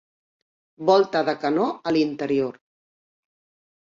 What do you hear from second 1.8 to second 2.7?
a l'interior.